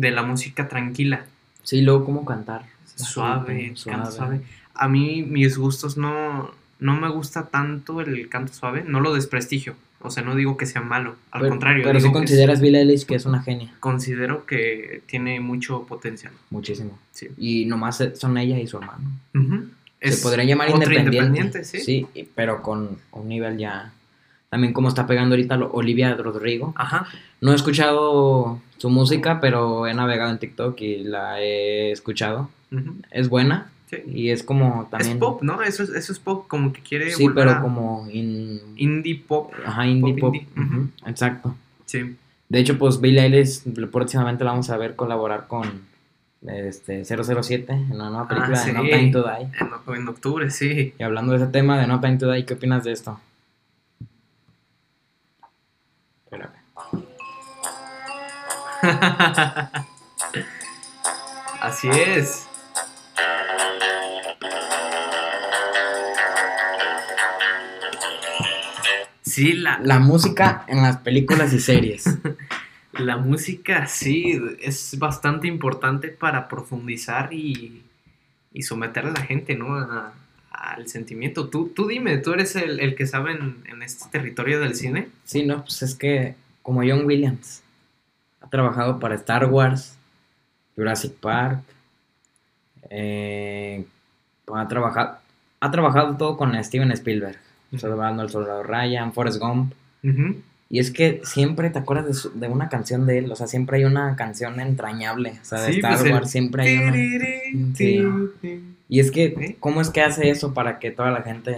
[0.00, 1.26] de la música tranquila,
[1.62, 2.66] Sí, luego cómo cantar.
[2.96, 4.40] suave, Así, canta suave.
[4.74, 9.76] A mí mis gustos no, no me gusta tanto el canto suave, no lo desprestigio.
[10.04, 11.82] O sea, no digo que sea malo, al Pero- contrario.
[11.84, 13.72] Pero digo sí que consideras Billie Eilish que es una genia.
[13.80, 16.32] considero que tiene mucho potencial.
[16.50, 16.98] Muchísimo.
[17.12, 17.28] Sí.
[17.38, 19.10] Y nomás son ella y su hermano.
[20.00, 21.64] Se podría llamar otro independiente.
[21.64, 22.06] sí.
[22.14, 23.92] y- pero con un nivel ya.
[24.50, 26.74] También como está pegando ahorita Olivia Rodrigo.
[26.76, 27.06] Ajá.
[27.40, 32.50] No he escuchado su música, pero he navegado en TikTok y la he escuchado.
[33.10, 34.02] Es buena sí.
[34.06, 35.12] y es como también.
[35.12, 35.62] Es pop, ¿no?
[35.62, 39.52] Eso es, eso es pop, como que quiere Sí, pero a como in- indie pop.
[39.64, 40.88] Ajá, indie pop indie.
[41.06, 41.54] Exacto.
[41.84, 42.16] Sí.
[42.48, 45.90] De hecho, pues Billie Eilish próximamente la vamos a ver colaborar con
[46.46, 48.82] este 007 en la nueva película Ah, de No.
[48.82, 49.96] Time to Die.
[49.96, 50.94] En octubre, sí.
[50.98, 53.20] Y hablando de ese tema de No Time to Die, ¿qué opinas de esto?
[56.24, 56.52] Espérame.
[61.60, 62.48] Así es.
[69.32, 72.04] Sí, la, La música en las películas y series.
[72.92, 77.82] la música sí es bastante importante para profundizar y,
[78.52, 79.74] y someter a la gente, ¿no?
[79.76, 80.12] A-
[80.50, 81.48] al sentimiento.
[81.48, 85.08] Tú, tú dime, tú eres el, el que sabe en, en este territorio del cine.
[85.24, 87.62] Sí, no, pues es que como John Williams
[88.42, 89.96] ha trabajado para Star Wars,
[90.76, 91.62] Jurassic Park,
[92.90, 93.84] eh,
[94.54, 95.18] ha trabajado
[95.60, 97.38] ha trabajado todo con Steven Spielberg,
[97.76, 99.72] Salvando al Soldado Ryan, Forrest Gump.
[100.68, 103.46] Y es que siempre te acuerdas de, su- de una canción de él, o sea,
[103.46, 106.78] siempre hay una canción entrañable, o sea, de Sí, Star pues el- Wars, siempre hay
[106.78, 107.74] una...
[107.76, 108.02] Sí.
[108.88, 109.56] Y es que.
[109.60, 111.56] ¿cómo es que hace eso para que toda la gente...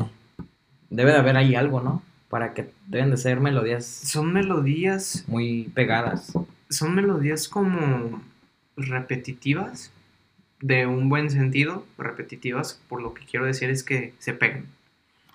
[0.91, 2.03] Debe de haber ahí algo, ¿no?
[2.29, 6.33] Para que deben de ser melodías Son melodías muy pegadas.
[6.69, 8.21] son melodías como
[8.77, 9.91] repetitivas,
[10.61, 14.67] de un buen sentido, repetitivas, por lo que quiero decir es que se pegan.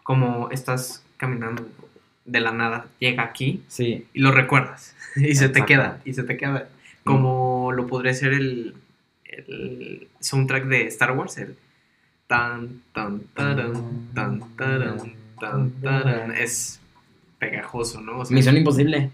[0.10, 1.68] Como estás caminando
[2.26, 6.24] de la nada, llega aquí Sí, y lo recuerdas y se te queda, y se
[6.24, 6.68] te queda.
[7.04, 8.74] Como lo podría ser el,
[9.26, 11.56] el soundtrack de Star Wars, el
[12.26, 13.74] tan, tan, taran,
[14.16, 16.32] tan, taran, tan, taran.
[16.32, 16.80] Es
[17.38, 18.18] pegajoso, ¿no?
[18.20, 19.12] O sea, Misión Imposible.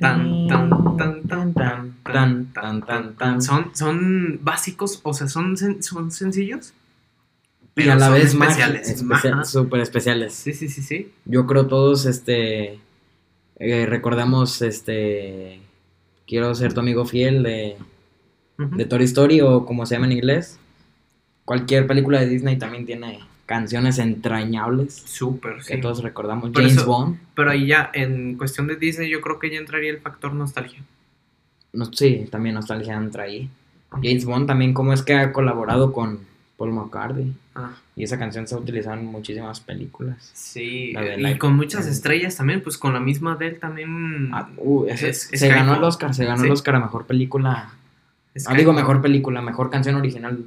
[0.00, 3.42] tan, tan, tan, tan, tan, tan, tan, tan, tan.
[3.42, 6.74] Son, son básicos, o sea, son, sen- son sencillos.
[7.86, 8.88] Y a la son vez más especiales.
[8.90, 10.34] especial- súper especiales.
[10.34, 11.12] Sí, sí, sí, sí.
[11.24, 12.78] Yo creo todos, este,
[13.58, 15.60] eh, recordamos, este,
[16.26, 17.76] quiero ser tu amigo fiel de,
[18.58, 20.58] de Toy Story o como se llama en inglés.
[21.44, 25.74] Cualquier película de Disney también tiene canciones entrañables Súper, sí.
[25.74, 26.50] que todos recordamos.
[26.50, 29.58] Por James eso- Bond, Pero ahí ya, en cuestión de Disney, yo creo que ya
[29.58, 30.82] entraría el factor nostalgia.
[31.72, 33.48] no, sí, también nostalgia entra ahí.
[34.02, 36.20] James Bond también, como es que ha colaborado con
[36.58, 37.32] Paul McCartney.
[37.54, 40.30] Ah, Y esa canción se ha utilizado en muchísimas películas.
[40.34, 40.92] sí.
[40.92, 44.28] La Y con muchas estrellas también, pues con la misma de él también.
[44.34, 46.46] Ah, uh, ese- Es- es se ganó el Oscar, se ganó Sí.
[46.46, 47.70] el Oscar a mejor película.
[48.46, 50.44] Ah, digo mejor película, mejor canción original.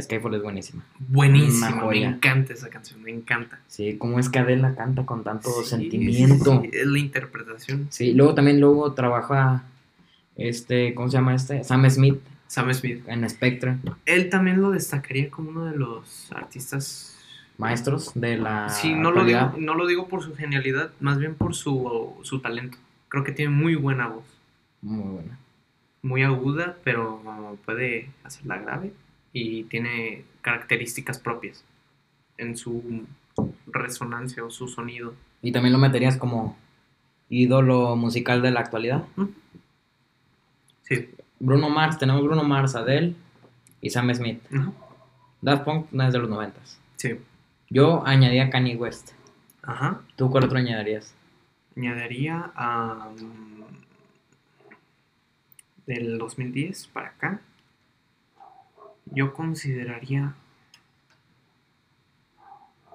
[0.00, 0.84] Skyfall es buenísima.
[0.98, 3.58] Buenísima, me encanta esa canción, me encanta.
[3.68, 6.62] Sí, cómo es que Adele canta con tanto Sí, sentimiento.
[6.62, 7.86] sí, es la interpretación.
[7.90, 9.64] Sí, luego también luego trabaja
[10.36, 11.62] este, ¿cómo se llama este?
[11.62, 12.18] Sam Smith
[12.52, 13.02] Sam Smith.
[13.08, 17.18] en Spectre, Él también lo destacaría como uno de los artistas.
[17.56, 21.34] maestros de la sí, no lo, digo, no lo digo por su genialidad, más bien
[21.34, 22.76] por su, su talento.
[23.08, 24.24] Creo que tiene muy buena voz.
[24.82, 25.38] Muy buena.
[26.02, 27.22] Muy aguda, pero
[27.64, 28.92] puede hacerla grave.
[29.32, 31.64] Y tiene características propias
[32.36, 33.06] en su
[33.66, 35.14] resonancia o su sonido.
[35.40, 36.58] Y también lo meterías como
[37.30, 39.04] ídolo musical de la actualidad.
[40.82, 41.08] Sí.
[41.42, 43.16] Bruno Mars, tenemos Bruno Mars, Adele
[43.80, 44.40] y Sam Smith.
[44.54, 44.72] Ajá.
[45.40, 46.78] Daft Punk no es de los noventas.
[46.94, 47.18] Sí.
[47.68, 49.10] Yo añadía Kanye West.
[49.60, 50.02] Ajá.
[50.14, 51.16] ¿Tú cuál otro añadirías?
[51.76, 53.10] Añadiría a.
[55.84, 57.40] del 2010 para acá.
[59.06, 60.34] Yo consideraría.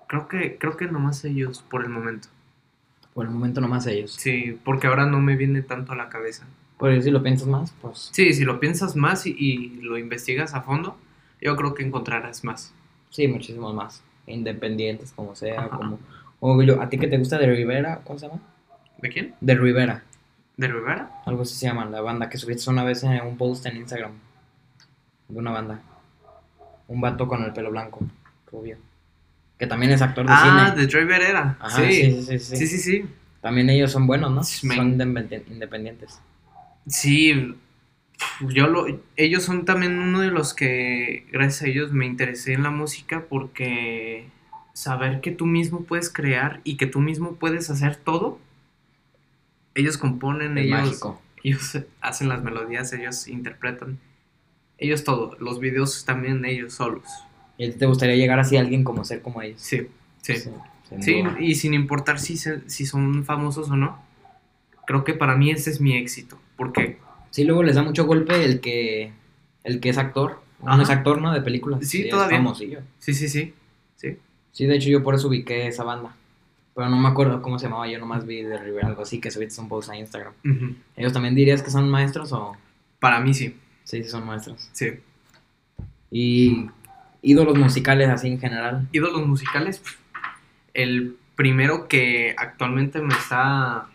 [0.08, 2.30] Creo que, creo que nomás ellos por el momento.
[3.14, 4.14] Por el momento nomás ellos.
[4.14, 6.48] Sí, porque ahora no me viene tanto a la cabeza.
[6.80, 10.54] Pero si lo piensas más, pues Sí, si lo piensas más y, y lo investigas
[10.54, 10.98] a fondo,
[11.42, 12.74] yo creo que encontrarás más.
[13.10, 14.04] sí, muchísimos más.
[14.28, 15.70] Independientes, como sea, Ajá.
[15.78, 16.00] como...
[16.40, 18.02] O yo, ¿a ti que te gusta de Rivera?
[18.04, 18.40] ¿Cómo se llama?
[19.02, 19.34] ¿De quién?
[19.42, 20.04] De Rivera.
[20.56, 21.22] ¿De Rivera?
[21.26, 24.12] Algo así se llama, la banda que subiste una vez en un post en Instagram.
[25.30, 25.82] De una banda.
[26.88, 28.00] Un vato con el pelo blanco,
[28.52, 28.78] rubio.
[29.58, 30.82] Que también es actor de Ah, cine.
[30.82, 31.08] de Troy.
[31.12, 31.92] Ajá, sí.
[32.22, 32.78] sí, sí, sí, sí.
[32.78, 33.06] sí.
[33.42, 34.42] También ellos son buenos, ¿no?
[34.68, 36.20] Me- Son independientes.
[36.88, 37.56] Sí,
[38.42, 42.64] yo lo, ellos son también uno de los que, gracias a ellos, me interesé en
[42.64, 44.28] la música porque
[44.74, 48.40] saber que tú mismo puedes crear y que tú mismo puedes hacer todo.
[49.76, 51.22] Ellos componen, Es ellos, mágico.
[51.44, 54.00] ellos hacen las melodías, ellos interpretan.
[54.78, 57.06] Ellos todo, los videos también ellos solos.
[57.58, 59.62] ¿Y a ti te gustaría llegar así a alguien como ser como ellos?
[59.62, 59.88] Sí,
[60.22, 60.36] sí.
[61.00, 64.02] Sí, y sin importar si, se- si son famosos o no,
[64.88, 66.40] creo que para mí ese es mi éxito.
[66.56, 66.98] Porque
[67.30, 69.12] Sí, luego les da mucho golpe el que
[69.64, 70.42] el que es actor.
[70.64, 71.32] No es actor, ¿no?
[71.34, 71.88] De películas.
[71.88, 72.38] Sí, todavía.
[72.38, 72.80] famosillo.
[72.98, 73.54] sí, sí, sí.
[73.96, 74.18] sí.
[74.52, 76.16] Sí, de hecho yo por eso ubiqué esa banda.
[76.74, 79.30] Pero no me acuerdo cómo se llamaba, yo nomás vi de River algo así que
[79.30, 80.34] subiste un post a Instagram.
[80.96, 82.56] ¿Ellos también dirías que son maestros o...?
[83.00, 84.70] Para mí sí, Sí, sí son maestros.
[84.74, 84.94] sí.
[86.10, 86.70] Y
[87.22, 88.88] ídolos musicales así en general.
[88.92, 89.82] ídolos musicales,
[90.74, 93.90] el primero que actualmente me está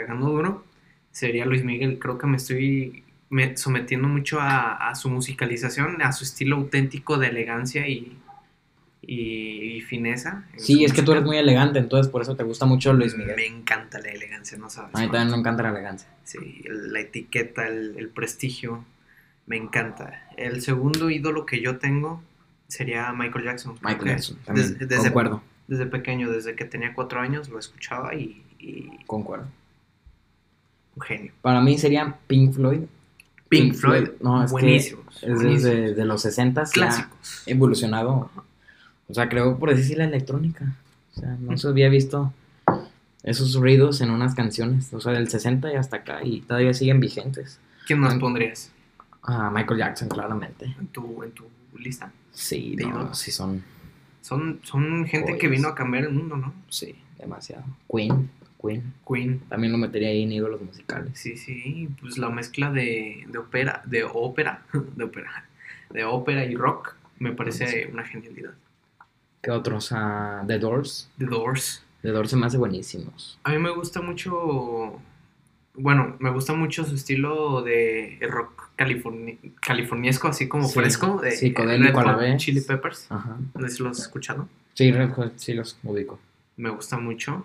[0.00, 0.64] pegando duro
[1.12, 1.98] sería Luis Miguel.
[1.98, 7.18] Creo que me estoy me- sometiendo mucho a, a su musicalización, a su estilo auténtico
[7.18, 8.16] de elegancia y,
[9.02, 10.44] y, y fineza.
[10.56, 13.36] Sí, es que tú eres muy elegante, entonces por eso te gusta mucho Luis Miguel.
[13.36, 14.94] Me encanta la elegancia, no sabes.
[14.94, 16.08] A mí también me encanta la elegancia.
[16.24, 18.84] Sí, la etiqueta, el, el prestigio,
[19.46, 20.28] me encanta.
[20.36, 22.22] El segundo ídolo que yo tengo
[22.68, 23.74] sería Michael Jackson.
[23.82, 24.68] Michael Jackson, también.
[24.72, 29.48] desde- desde- Concuerdo, desde pequeño, desde que tenía cuatro años, lo escuchaba y, y concuerdo.
[30.96, 31.32] Un genio.
[31.42, 32.80] Para mí sería Pink Floyd.
[33.48, 35.22] Pink Floyd, no, es que buenísimos.
[35.22, 35.62] Es buenísimos.
[35.64, 37.42] desde de los 60 clásicos.
[37.46, 38.30] evolucionado.
[39.08, 40.76] O sea, creo por decir la electrónica.
[41.16, 42.32] O sea, no se había visto
[43.24, 44.92] esos ruidos en unas canciones.
[44.94, 46.20] O sea, del 60 y hasta acá.
[46.22, 47.58] Y todavía siguen vigentes.
[47.86, 48.70] ¿Quién más pondrías
[49.22, 50.64] Ah, Michael Jackson, claramente.
[50.78, 51.44] en tu, en tu
[51.76, 52.10] lista?
[52.32, 53.62] Sí, De no, sí son.
[54.22, 56.54] Son, son gente que vino a cambiar el mundo, ¿no?
[56.68, 57.64] Sí, demasiado.
[57.90, 58.92] Queen, Queen.
[59.08, 59.40] Queen.
[59.48, 61.12] También lo metería ahí en ídolos musicales.
[61.14, 64.62] Sí, sí, pues la mezcla de, de ópera, de ópera,
[64.96, 65.44] de ópera,
[65.90, 67.90] de ópera y rock me parece Sí.
[67.92, 68.52] una genialidad.
[69.42, 69.90] ¿Qué otros?
[69.92, 71.10] Ah, The Doors.
[71.18, 71.82] The Doors.
[72.02, 73.38] The Doors se me hace buenísimos.
[73.44, 75.00] A mí me gusta mucho,
[75.74, 81.30] bueno, me gusta mucho su estilo de rock californi- californiesco, así como Sí, fresco, de
[81.30, 82.36] Red a la Hot vez.
[82.42, 83.06] Chili Peppers.
[83.10, 83.38] Ajá.
[83.54, 84.48] No sé si lo has escuchado.
[84.74, 86.18] Sí, Red Hot, sí los ubico.
[86.56, 87.44] Me gusta mucho.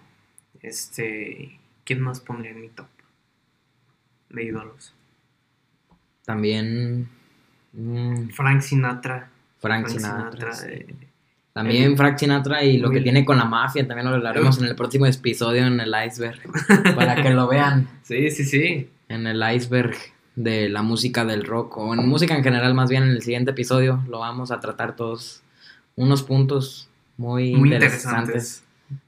[0.67, 2.87] Este, ¿quién más pondría en mi top
[4.29, 4.93] de ídolos?
[6.25, 7.07] También.
[7.73, 9.29] mm, Frank Sinatra.
[9.59, 10.53] Frank, Frank Sinatra.
[10.53, 10.67] sí.
[10.69, 10.87] eh,
[11.53, 14.75] También Frank Sinatra y lo que tiene con la mafia, también lo hablaremos en el
[14.75, 16.41] próximo episodio en el iceberg.
[16.95, 18.89] para que lo vean Sí, sí, sí.
[19.07, 19.95] en el iceberg
[20.35, 23.51] de la música del rock o en música en general, más bien en el siguiente
[23.51, 25.41] episodio lo vamos a tratar todos
[25.95, 28.63] unos puntos muy, Muy interesantes, interesantes.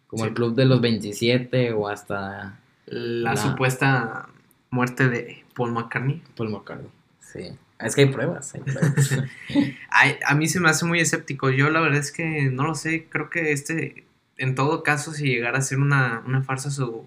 [0.07, 0.29] Como Sí.
[0.29, 4.27] el club de los 27 o hasta La, La- supuesta
[4.69, 6.21] muerte de Paul McCartney.
[6.35, 6.89] Paul McCartney.
[7.19, 7.49] Sí.
[7.79, 9.11] Es que hay pruebas, hay pruebas.
[9.89, 11.49] Ay, a mí se me hace muy escéptico.
[11.51, 13.05] Yo la verdad es que no lo sé.
[13.09, 14.05] Creo que este,
[14.37, 17.05] en todo caso, si llegara a ser una, una farsa su,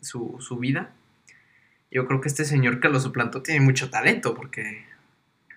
[0.00, 0.90] su, su vida,
[1.90, 4.84] yo creo que este señor que lo suplantó tiene mucho talento porque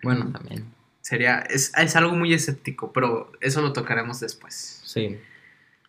[0.04, 0.66] bueno, también.
[1.02, 4.82] sería, es, es algo muy escéptico, pero eso lo tocaremos después.
[4.84, 5.18] Sí.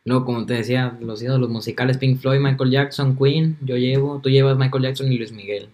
[0.07, 4.31] Luego, como te decía, los ídolos musicales, Pink Floyd, Michael Jackson, Queen, yo llevo, tú
[4.31, 5.69] llevas Michael Jackson y Luis Miguel.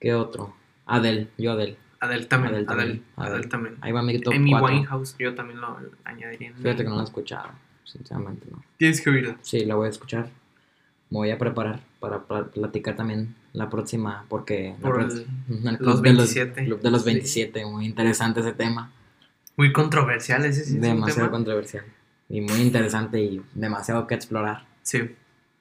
[0.00, 0.54] ¿Qué otro?
[0.86, 1.76] Adele, yo Adele.
[2.00, 3.48] Adele también, Adele también, Adele, Adele.
[3.48, 3.74] también.
[3.80, 4.66] Ahí va mi top Amy 4.
[4.68, 6.48] Winehouse, yo también lo añadiría.
[6.48, 7.48] en mi- Fíjate que no la he escuchado,
[7.84, 8.62] sinceramente no.
[8.78, 9.36] Tienes que oírla.
[9.42, 10.30] Sí, la voy a escuchar.
[11.10, 15.10] Me voy a preparar para pla- platicar también la próxima, porque Por el-
[15.48, 16.64] el club los de 27.
[16.64, 17.06] club de los Sí.
[17.06, 18.90] 27, muy interesante ese tema.
[19.56, 21.30] Muy controversial ese sí es un demasiado tema.
[21.30, 21.84] controversial.
[22.32, 24.64] Y muy interesante y demasiado que explorar.
[24.82, 25.14] Sí.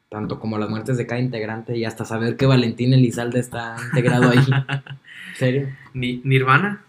[0.10, 4.30] Tanto como las muertes de cada integrante y hasta saber que Valentín Elizalde está integrado
[4.32, 4.40] ahí.
[4.40, 4.86] ¿En
[5.36, 5.70] serio?
[5.94, 6.82] Ni- Nirvana.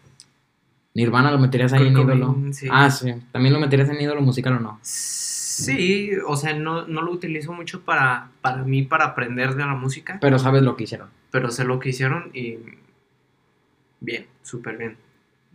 [0.94, 2.36] Nirvana lo meterías ahí en ídolo.
[2.52, 2.68] Sí.
[2.70, 3.12] Ah, sí.
[3.32, 4.78] ¿También lo meterías en ídolo musical o no?
[4.82, 9.74] Sí, o sea, no, no lo utilizo mucho para, para mí, para aprender de la
[9.74, 11.08] música, Pero sabes lo que hicieron.
[11.30, 12.56] pero sé lo que hicieron y
[14.00, 14.96] bien, súper bien.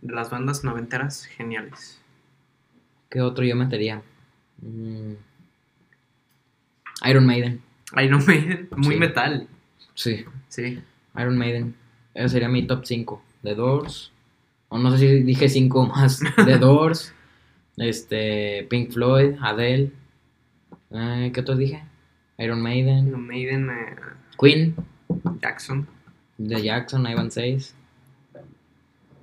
[0.02, 2.00] Las bandas noventeras, geniales.
[3.10, 4.02] ¿Qué otro yo metería?
[4.62, 5.12] Mm.
[7.08, 7.62] Iron Maiden.
[8.02, 9.00] Iron Maiden, muy Sí.
[9.00, 9.48] metal,
[9.94, 10.24] Sí.
[10.48, 10.80] sí.
[11.16, 11.74] Iron Maiden.
[12.14, 13.22] Ese sería mi top 5.
[13.42, 14.12] The Doors.
[14.68, 16.20] O no sé si dije 5 más.
[16.44, 17.14] The Doors.
[17.76, 18.66] Este.
[18.68, 19.36] Pink Floyd.
[19.40, 19.92] Adele.
[20.90, 21.82] Eh, ¿Qué otros dije?
[22.38, 23.08] Iron Maiden.
[23.08, 23.96] Iron Maiden, eh,
[24.38, 24.74] Queen.
[25.40, 25.86] Jackson.
[26.36, 27.74] The Jackson, Ivan 6.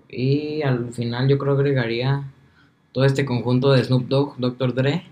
[0.10, 2.24] Y al final yo creo agregaría
[2.93, 4.74] todo este conjunto de Snoop Dogg, Dr.
[4.74, 5.04] Dre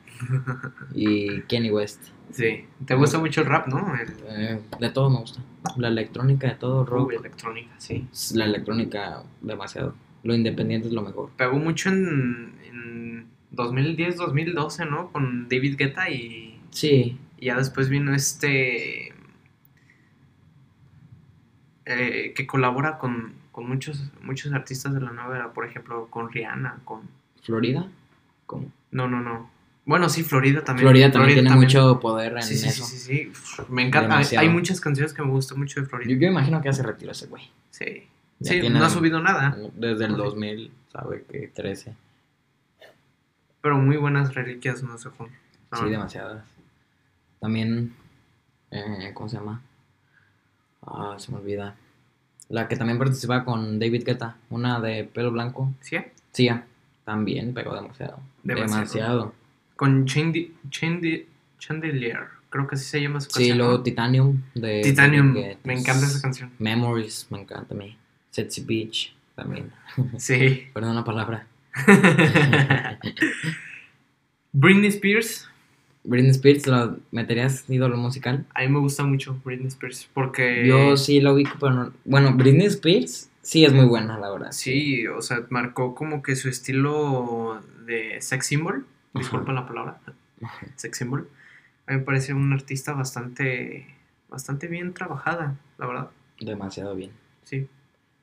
[0.93, 2.01] y Kenny West.
[2.31, 2.65] Sí.
[2.85, 3.93] ¿Te gusta mucho el rap, no?
[3.95, 5.41] El, Eh, de todo me gusta.
[5.77, 7.09] La electrónica, de todo, rock.
[7.09, 8.07] Uy, electrónica, sí.
[8.33, 9.95] La electrónica, demasiado.
[10.23, 11.29] Lo independiente es lo mejor.
[11.37, 15.11] Pegó mucho en, en 2010, 2012, ¿no?
[15.11, 19.13] Con David Guetta y, Sí, y ya después vino este...
[21.85, 26.31] eh, que colabora con, con muchos, muchos artistas de la nueva era, por ejemplo, con
[26.31, 27.01] Rihanna, con...
[27.41, 27.87] Florida.
[28.45, 28.71] ¿Cómo?
[28.91, 29.49] No, no, no.
[29.85, 30.85] Bueno, sí, Florida también.
[30.87, 32.85] Florida también tiene mucho poder en Sí, sí, eso.
[32.85, 33.63] sí, sí, sí.
[33.69, 34.05] Me encanta.
[34.15, 34.47] Hay, Demasiado.
[34.47, 36.19] hay muchas canciones que me gustan mucho de Yo, Florida.
[36.19, 37.43] yo imagino que ya se retiró ese güey.
[37.69, 38.07] Sí.
[38.39, 40.17] Ya Sí, tiene- no ha subido nada, Desde el Ok.
[40.17, 41.95] 2000, sabe que 13.
[43.61, 45.27] pero muy buenas reliquias nos dejó.
[45.71, 46.43] No, Sí, demasiadas.
[47.39, 47.93] También,
[48.71, 49.61] eh, ¿cómo se llama?
[50.85, 51.75] Ah, se me olvida.
[52.49, 55.71] La que también participaba con David Guetta, una de pelo blanco.
[55.81, 55.97] ¿Sí?
[56.31, 56.65] Sia,
[57.05, 58.19] también pegó demasiado.
[58.43, 58.73] Demasiado.
[58.81, 59.33] Demasiado.
[59.75, 61.25] Con Chandi- Chandi-
[61.59, 63.57] Chandelier, creo que así se llama su Sí, canción.
[63.57, 63.83] luego ¿no?
[63.83, 65.33] Titanium de Titanium,
[65.63, 66.51] me encanta esa canción.
[66.59, 67.97] Memories, me encanta a mí.
[68.31, 69.71] Sexy Beach, también.
[70.17, 70.67] Sí.
[70.73, 71.47] Perdón la palabra.
[74.51, 75.47] Britney Spears,
[76.03, 78.45] Britney Spears, ¿lo meterías ídolo musical?
[78.53, 80.67] a mí me gusta mucho Britney Spears porque...
[80.67, 81.93] Yo sí lo ubico, pero no.
[82.05, 84.51] Bueno, Britney Spears sí es muy buena, la verdad.
[84.51, 89.99] Sí, o sea, marcó como que su estilo de sex symbol, disculpa la palabra,
[90.75, 91.29] sex symbol.
[91.87, 93.87] A mí me parece una artista bastante,
[94.29, 96.09] bastante bien trabajada, la verdad.
[96.39, 97.11] Demasiado bien.
[97.43, 97.67] Sí.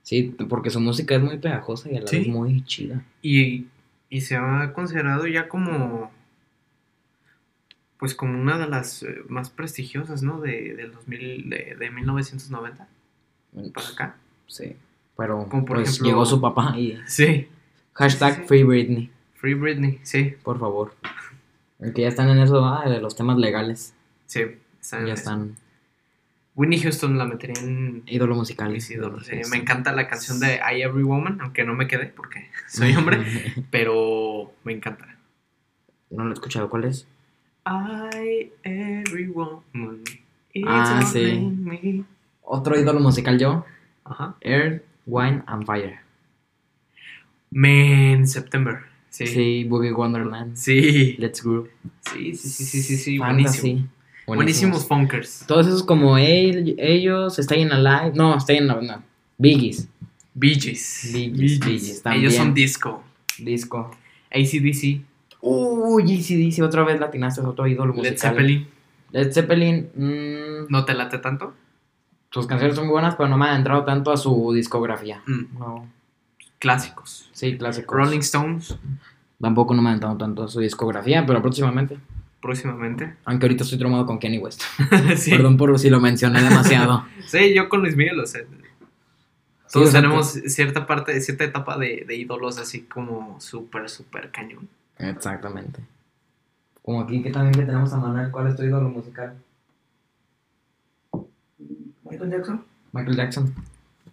[0.03, 2.18] Sí, porque su música es muy pegajosa y a la Sí.
[2.18, 3.05] vez muy chida.
[3.22, 3.66] Y,
[4.09, 6.11] y se ha considerado ya como,
[7.98, 10.40] pues como una de las eh, más prestigiosas, ¿no?
[10.40, 12.88] De, del 2000, de, de 1990
[13.74, 14.16] para acá.
[14.46, 14.74] Sí.
[15.16, 17.48] Pero Como por pues ejemplo- llegó su papá y Sí.
[17.92, 18.46] hashtag Sí, sí.
[18.48, 20.94] Free Britney, Free Britney, sí, por favor.
[21.81, 23.94] Aunque ya están en eso ah, de los temas legales.
[24.26, 24.42] sí.
[24.81, 25.20] Está en Ya eso.
[25.20, 25.57] están
[26.57, 28.70] Winnie Houston la metería en ídolo musical.
[28.70, 29.26] mis ídolos.
[29.26, 29.42] sí.
[29.44, 32.94] Sí, Me encanta la canción de I Every Woman, aunque no me quedé porque soy
[32.96, 33.24] hombre,
[33.70, 35.16] pero me encanta.
[36.11, 37.07] no lo he escuchado, ¿cuál es?
[37.66, 40.03] I Every Woman.
[40.53, 41.38] It's Ah, sí.
[41.40, 42.05] me.
[42.42, 43.64] Otro ídolo musical yo,
[44.05, 44.35] Ajá.
[44.40, 46.00] Earth, Wine and Fire.
[47.50, 48.85] Man, September.
[49.11, 49.27] Sí.
[49.27, 49.64] Sí.
[49.64, 50.57] Boogie Wonderland.
[50.57, 51.16] Sí.
[51.18, 51.68] Let's Groove.
[52.12, 53.61] Sí, sí, sí, sí, sí, sí, Fantasy.
[53.73, 53.88] buenísimo.
[54.27, 55.44] Buenísimos funkers.
[55.46, 58.12] Todos esos como el- ellos, Staying Alive.
[58.14, 59.03] No, Staying Alive, no.
[59.38, 59.88] Biggies.
[60.40, 62.25] Gees, también.
[62.25, 63.03] Ellos son disco.
[63.38, 63.90] Disco.
[64.31, 65.03] ACDC.
[65.40, 68.12] Uy, GCDC, otra vez latinaste, otro ídolo musical.
[68.12, 68.68] Led Zeppelin.
[69.12, 71.55] Led Zeppelin, mm, ¿No te late tanto?
[72.33, 75.20] sus canciones son muy buenas, pero no me han entrado tanto a su discografía.
[75.27, 75.88] Mm, No.
[76.61, 77.31] Clásicos.
[77.33, 77.96] Sí, clásicos.
[77.96, 78.77] Rolling Stones.
[79.40, 81.99] Tampoco no me han entrado tanto a su discografía, pero próximamente.
[82.42, 83.16] Próximamente.
[83.25, 84.62] Aunque ahorita estoy traumado con Kanye West.
[85.16, 85.31] sí.
[85.31, 87.05] Perdón por si lo mencioné demasiado.
[87.27, 88.42] Sí, yo con Luis Miguel, o sea.
[88.42, 94.68] Sí, Todos tenemos cierta parte, cierta etapa de, de ídolos así como súper, súper cañón.
[94.99, 95.81] Exactamente.
[96.83, 99.35] Como aquí que también que tenemos a Manuel, ¿cuál es tu ídolo musical?
[102.05, 102.64] Michael Jackson.
[102.92, 103.55] Michael Jackson.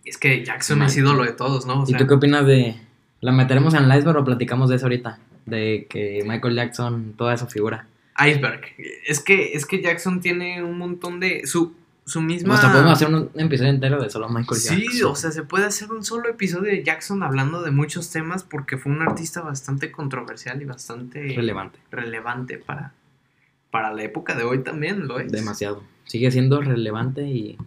[0.07, 0.87] Es que Jackson Man.
[0.87, 1.83] es ídolo de todos, ¿no?
[1.83, 2.75] O ¿Y tú qué opinas de...
[3.19, 5.19] ¿La meteremos en el iceberg o platicamos de eso ahorita?
[5.45, 7.87] De que Michael Jackson, toda esa figura.
[8.19, 8.61] Iceberg.
[9.07, 11.45] Es que, es que Jackson tiene un montón de.
[11.47, 11.73] Su,
[12.05, 12.55] su misma.
[12.55, 15.11] O sea, podemos hacer un episodio entero de solo Michael Sí, Jackson.
[15.11, 18.77] o sea, se puede hacer un solo episodio de Jackson hablando de muchos temas porque
[18.77, 21.79] fue un artista bastante controversial y bastante relevante.
[21.91, 22.93] relevante para,
[23.71, 25.31] para la época de hoy también lo es.
[25.31, 25.81] Demasiado.
[26.05, 27.57] Sigue siendo relevante y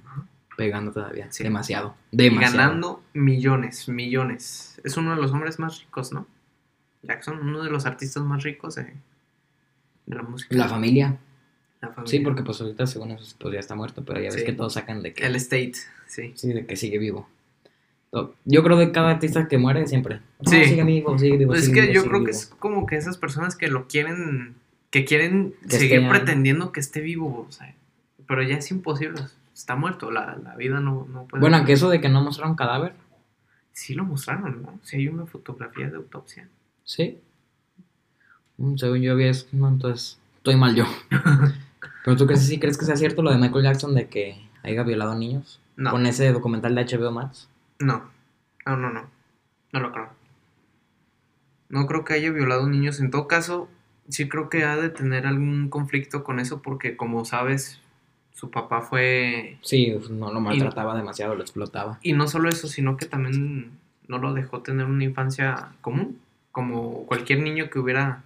[0.61, 1.27] pegando todavía.
[1.33, 1.42] Sí.
[1.42, 1.94] Demasiado.
[2.12, 4.79] Y ganando millones, millones.
[4.85, 6.27] Es uno de los hombres más ricos, ¿no?
[7.03, 8.83] Jackson, uno de los artistas más ricos de,
[10.07, 10.55] de la música.
[10.55, 11.16] La familia.
[11.81, 12.11] La familia.
[12.11, 14.75] Sí, porque pues ahorita según eso pues ya está muerto, pero ya ves que todos
[14.75, 15.25] sacan de que...
[15.25, 15.73] El State,
[16.07, 16.33] sí.
[16.35, 17.27] Sí, de que sigue vivo.
[18.44, 20.20] Yo creo que cada artista que muere siempre.
[20.44, 20.64] No, Sí.
[20.66, 21.53] sigue vivo, sigue vivo.
[21.53, 23.87] Pues es que vivo, yo sigue creo que es como que esas personas que lo
[23.88, 24.57] quieren,
[24.90, 27.75] que quieren Que seguir esté- pretendiendo que esté vivo, o sea,
[28.27, 29.23] pero ya es imposible,
[29.61, 31.40] está muerto, la, la vida no, no puede.
[31.40, 32.94] Bueno, que eso de que no mostraron cadáver,
[33.73, 34.81] Sí lo mostraron, ¿no?
[34.83, 36.49] Sí hay una fotografía de autopsia.
[36.84, 37.20] sí.
[38.59, 40.84] Mm, Según yo había eso, no, entonces estoy mal yo.
[42.05, 44.82] Pero tú crees, sí crees que sea cierto lo de Michael Jackson de que haya
[44.82, 47.49] violado niños No, con ese documental de HBO Max.
[47.78, 48.11] no,
[48.66, 49.09] no, no, no,
[49.72, 50.11] no lo creo.
[51.68, 53.01] No creo que haya violado niños.
[53.01, 53.68] En todo caso,
[54.09, 57.80] sí creo que ha de tener algún conflicto con eso porque, como sabes,
[58.41, 61.99] su papá fue Sí, no lo maltrataba demasiado, lo explotaba.
[62.01, 63.72] Y no solo eso, sino que también
[64.09, 66.18] no lo dejó tener una infancia común,
[66.51, 68.22] como cualquier niño que hubiera,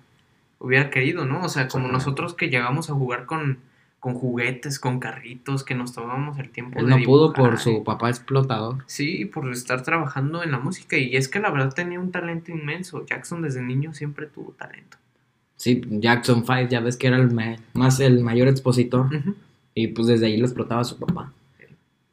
[0.61, 1.43] hubiera querido, ¿no?
[1.43, 3.59] O sea, como nosotros que llegamos a jugar con,
[3.99, 7.83] con juguetes, con carritos, que nos tomábamos el tiempo Él de no pudo por su
[7.83, 8.85] papá explotador.
[8.87, 10.97] Sí, por estar trabajando en la música.
[10.97, 13.05] Y es que la verdad tenía un talento inmenso.
[13.05, 14.97] Jackson desde niño siempre tuvo talento.
[15.57, 17.33] Sí, Jackson 5, ya ves que era el
[17.73, 19.09] más el mayor expositor.
[19.75, 21.33] Y pues desde ahí lo explotaba a su papá.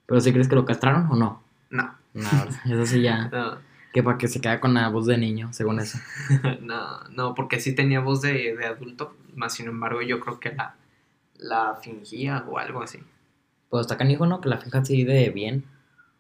[0.06, 1.44] Pero si crees que lo castraron o no?
[1.70, 2.30] No, No,
[2.66, 3.28] eso sí ya.
[3.32, 3.58] no,
[3.94, 6.00] Que para que se quede con la voz de niño, según eso.
[6.62, 10.54] no, no, porque sí tenía voz de, de adulto, más sin embargo yo creo que
[10.54, 10.76] la,
[11.38, 13.00] la fingía o algo así.
[13.70, 14.42] Pues está canijo, ¿no?
[14.42, 15.64] Que la fija así de bien.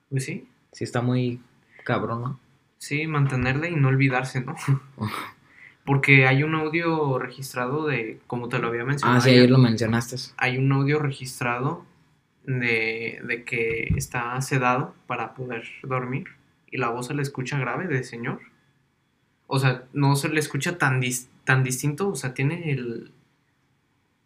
[0.09, 1.41] Pues sí, Sí está muy
[1.83, 2.39] cabrón, ¿no?
[2.77, 4.55] sí, mantenerla y no olvidarse, ¿no?
[5.85, 9.57] Porque hay un audio registrado de, como te lo había mencionado, Ah, sí, ayer, lo
[9.57, 10.15] mencionaste.
[10.37, 11.85] hay un audio registrado
[12.45, 16.25] de, de que está sedado para poder dormir
[16.69, 18.39] y la voz se le escucha grave de señor.
[19.47, 23.11] O sea, no se le escucha tan, dis- tan distinto, o sea, tiene el...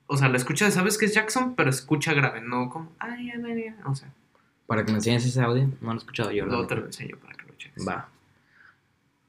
[0.08, 2.91] O sea, lo escucha, sabes que es Jackson, pero escucha grave, no como...
[2.99, 4.10] Ay, ay, ay, ay", o sea,
[4.68, 5.68] Para que me enseñes ese audio.
[5.82, 6.45] No lo he escuchado yo.
[6.45, 6.68] la neta.
[6.68, 7.88] te lo enseño para que lo cheques.
[7.88, 8.10] Va.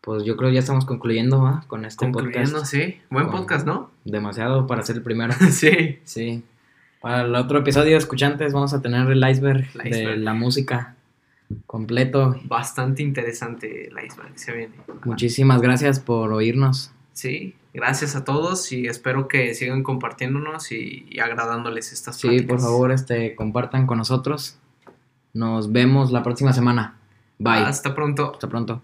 [0.06, 1.64] Pues yo creo que ya estamos concluyendo, ¿va?
[1.66, 2.70] Con este Concluyendo, podcast.
[2.72, 3.00] sí.
[3.10, 3.90] Buen Con- podcast, ¿no?
[4.04, 5.34] Demasiado para ser el primero.
[5.50, 5.98] sí.
[6.04, 6.42] Sí.
[7.00, 10.94] Para el otro episodio, escuchantes, vamos a tener el iceberg, El de la música
[11.66, 12.36] completo.
[12.44, 14.74] Bastante interesante el iceberg se viene.
[15.04, 16.92] Muchísimas gracias por oírnos.
[17.12, 22.48] Sí, gracias a todos y espero que sigan compartiéndonos y, y agradándoles estas Sí, pláticas.
[22.48, 24.58] por favor, este, compartan con nosotros.
[25.34, 26.96] Nos vemos la próxima semana.
[27.38, 27.64] Bye.
[27.64, 28.32] Hasta pronto.
[28.34, 28.82] Hasta pronto.